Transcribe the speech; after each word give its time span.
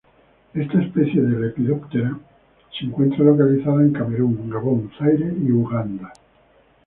Esta 0.55 0.81
especie 0.81 1.21
de 1.21 1.39
Lepidoptera 1.39 2.17
se 2.71 2.85
encuentra 2.87 3.23
localizada 3.23 3.83
en 3.83 3.93
Camerún, 3.93 4.49
Gabón, 4.49 4.89
Zaire 4.97 5.31
y 5.45 5.51
Uganda. 5.51 6.11